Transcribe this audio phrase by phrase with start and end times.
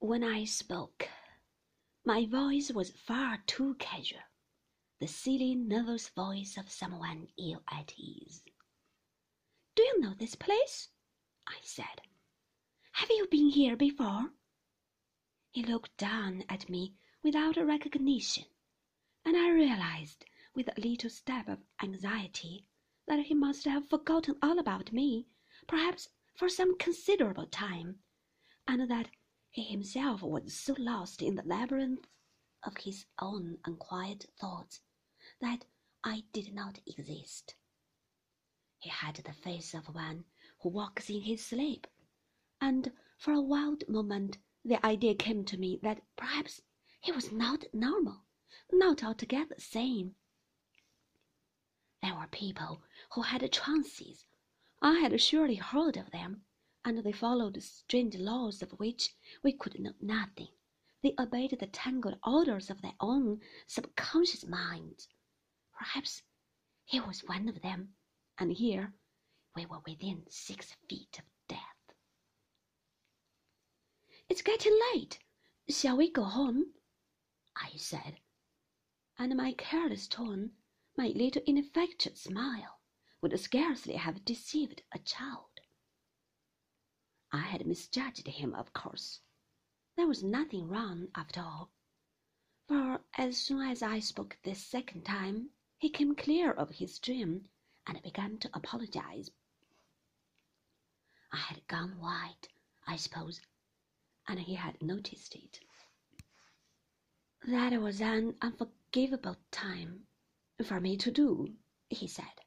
[0.00, 1.08] When I spoke,
[2.04, 4.20] my voice was far too casual,
[5.00, 8.44] the silly, nervous voice of someone ill at ease.
[9.74, 10.90] Do you know this place?
[11.48, 12.00] I said.
[12.92, 14.30] Have you been here before?
[15.50, 16.94] He looked down at me
[17.24, 18.44] without recognition,
[19.24, 20.24] and I realized
[20.54, 22.66] with a little stab of anxiety
[23.08, 25.26] that he must have forgotten all about me,
[25.66, 27.98] perhaps for some considerable time,
[28.68, 29.10] and that
[29.50, 32.06] he himself was so lost in the labyrinth
[32.62, 34.80] of his own unquiet thoughts
[35.40, 35.64] that
[36.04, 37.54] I did not exist.
[38.78, 40.24] He had the face of one
[40.60, 41.86] who walks in his sleep,
[42.60, 46.62] and for a wild moment the idea came to me that perhaps
[47.00, 48.24] he was not normal,
[48.72, 50.14] not altogether sane.
[52.02, 54.26] There were people who had trances.
[54.80, 56.44] I had surely heard of them,
[56.88, 60.48] and they followed strange laws of which we could know nothing.
[61.02, 65.06] They obeyed the tangled orders of their own subconscious minds.
[65.76, 66.22] Perhaps
[66.86, 67.90] he was one of them,
[68.38, 68.94] and here
[69.54, 71.60] we were within six feet of death.
[74.30, 75.18] It's getting late.
[75.68, 76.72] Shall we go home?
[77.54, 78.18] I said,
[79.18, 80.52] and my careless tone,
[80.96, 82.80] my little ineffectual smile,
[83.20, 85.47] would scarcely have deceived a child.
[87.30, 89.20] I had misjudged him, of course.
[89.96, 91.70] There was nothing wrong, after all,
[92.66, 97.50] for as soon as I spoke this second time, he came clear of his dream
[97.86, 99.30] and began to apologize.
[101.30, 102.48] I had gone white,
[102.86, 103.42] I suppose,
[104.26, 105.60] and he had noticed it.
[107.46, 110.06] That was an unforgivable time
[110.64, 111.58] for me to do,
[111.90, 112.40] he said,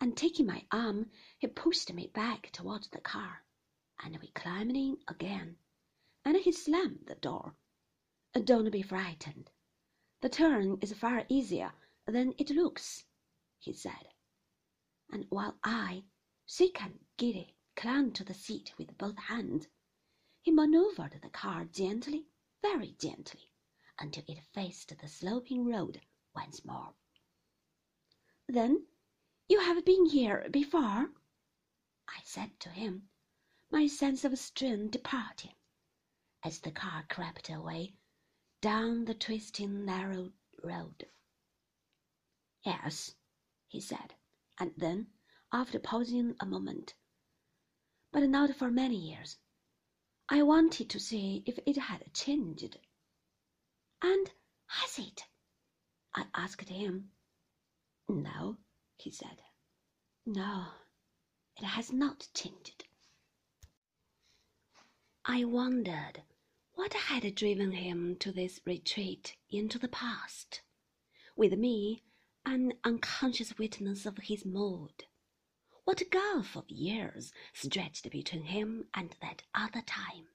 [0.00, 3.44] and taking my arm, he pushed me back towards the car
[4.04, 5.56] and we climbed in again,
[6.24, 7.54] and he slammed the door.
[8.44, 9.50] Don't be frightened.
[10.20, 11.72] The turn is far easier
[12.06, 13.04] than it looks,
[13.58, 14.08] he said.
[15.10, 16.04] And while I,
[16.46, 19.68] sick and giddy, clung to the seat with both hands,
[20.40, 22.26] he maneuvered the car gently,
[22.60, 23.50] very gently,
[23.98, 26.00] until it faced the sloping road
[26.34, 26.94] once more.
[28.48, 28.86] Then
[29.48, 31.10] you have been here before?
[32.08, 33.08] I said to him
[33.72, 35.54] my sense of strain departing,
[36.44, 37.94] as the car crept away
[38.60, 40.30] down the twisting narrow
[40.62, 41.06] road.
[42.66, 43.14] Yes,
[43.68, 44.14] he said,
[44.58, 45.06] and then,
[45.50, 46.94] after pausing a moment,
[48.12, 49.38] but not for many years,
[50.28, 52.78] I wanted to see if it had changed.
[54.02, 54.30] And
[54.66, 55.24] has it?
[56.14, 57.10] I asked him.
[58.06, 58.58] No,
[58.98, 59.40] he said.
[60.26, 60.66] No,
[61.56, 62.84] it has not changed.
[65.24, 66.24] I wondered
[66.74, 70.62] what had driven him to this retreat into the past,
[71.36, 72.02] with me
[72.44, 75.06] an unconscious witness of his mood.
[75.84, 80.26] What gulf of years stretched between him and that other time?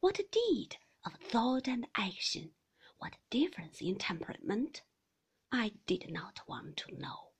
[0.00, 2.52] What deed of thought and action?
[2.98, 4.82] What difference in temperament?
[5.50, 7.30] I did not want to know.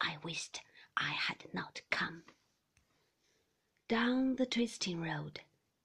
[0.00, 0.60] I wished
[0.96, 2.24] I had not come.
[3.86, 5.42] Down the twisting road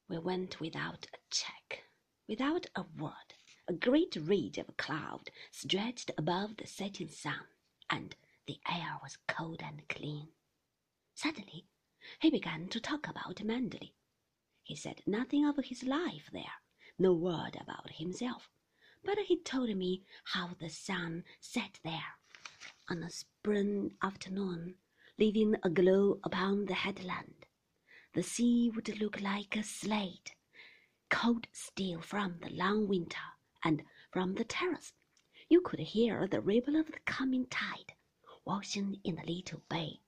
[0.10, 1.84] we went without a check,
[2.28, 3.34] without a word.
[3.68, 7.46] A great ridge of cloud stretched above the setting sun,
[7.90, 10.30] and the air was cold and clean.
[11.14, 11.66] Suddenly,
[12.20, 13.94] he began to talk about Manderley.
[14.64, 16.62] He said nothing of his life there,
[16.98, 18.50] no word about himself,
[19.04, 22.16] but he told me how the sun set there
[22.90, 24.76] on a spring afternoon,
[25.20, 27.37] leaving a glow upon the headland
[28.18, 30.34] the sea would look like a slate,
[31.08, 33.22] cold steel from the long winter,
[33.64, 34.92] and from the terrace
[35.50, 37.94] you could hear the ripple of the coming tide
[38.44, 40.02] washing in the little bay.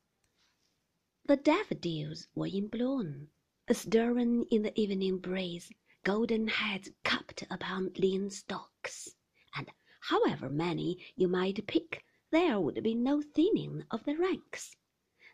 [1.25, 3.29] The daffodils were in bloom,
[3.71, 5.71] stirring in the evening breeze,
[6.03, 9.13] golden heads cupped upon lean stalks,
[9.55, 9.69] and
[9.99, 14.75] however many you might pick, there would be no thinning of the ranks.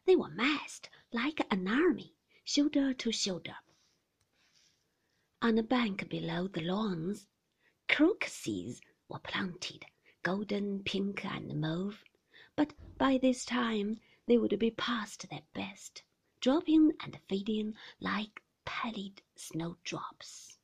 [0.06, 2.15] They were massed like an army
[2.48, 3.56] shoulder to shoulder.
[5.42, 7.26] On a bank below the lawns,
[7.90, 9.84] crocuses were planted,
[10.22, 12.04] golden, pink, and mauve,
[12.56, 16.04] but by this time they would be past their best,
[16.40, 20.60] dropping and fading like pallid snowdrops.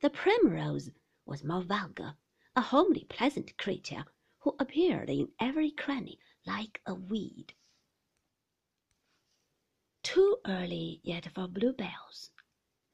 [0.00, 0.90] The primrose
[1.26, 2.14] was more vulgar,
[2.54, 4.04] a homely, pleasant creature
[4.38, 7.52] who appeared in every cranny like a weed
[10.02, 12.30] too early yet for bluebells.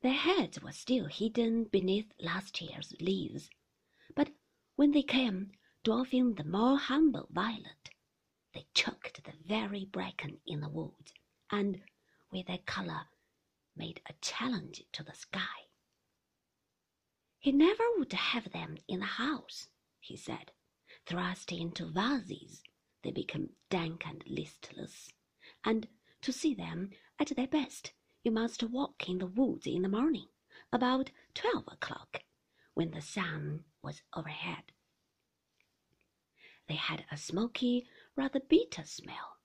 [0.02, 3.50] Their heads were still hidden beneath last year's leaves,
[4.14, 4.30] but
[4.76, 7.90] when they came, dwarfing the more humble violet,
[8.52, 11.12] they choked the very bracken in the woods,
[11.50, 11.82] and,
[12.30, 13.06] with their color,
[13.76, 15.68] made a challenge to the sky.
[17.38, 19.68] He never would have them in the house,
[20.00, 20.52] he said.
[21.06, 22.62] Thrust into vases,
[23.02, 25.10] they become dank and listless,
[25.64, 25.86] and
[26.22, 27.92] to see them at their best,
[28.22, 30.28] you must walk in the woods in the morning,
[30.72, 32.22] about twelve o'clock,
[32.74, 34.72] when the sun was overhead.
[36.68, 37.86] They had a smoky,
[38.16, 39.36] rather bitter smell,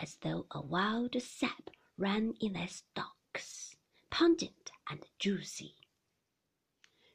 [0.00, 3.76] as though a wild sap ran in their stalks,
[4.10, 5.76] pungent and juicy.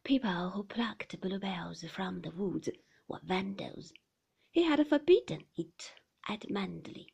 [0.04, 2.70] People who plucked bluebells from the woods
[3.08, 3.94] were vandals.
[4.52, 5.94] He had forbidden it
[6.28, 7.08] adamantly.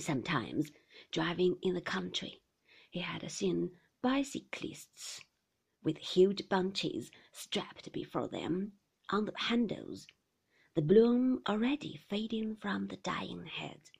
[0.00, 0.72] Sometimes,
[1.10, 2.40] driving in the country,
[2.90, 5.20] he had seen bicyclists
[5.82, 8.72] with huge bunches strapped before them
[9.10, 10.06] on the handles,
[10.74, 13.92] the bloom already fading from the dying heads,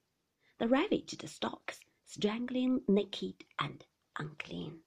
[0.59, 3.85] the ravaged stalks strangling naked and
[4.19, 4.81] unclean.